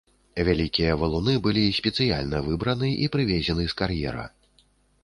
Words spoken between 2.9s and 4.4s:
і прывезены з кар'ера.